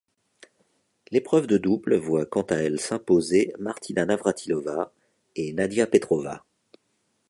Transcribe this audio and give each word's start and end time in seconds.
L'épreuve 1.11 1.45
de 1.45 1.59
double 1.59 1.95
voit 1.95 2.25
quant 2.25 2.41
à 2.41 2.55
elle 2.55 2.79
s'imposer 2.79 3.53
Martina 3.59 4.03
Navrátilová 4.03 4.91
et 5.35 5.53
Nadia 5.53 5.85
Petrova. 5.85 6.43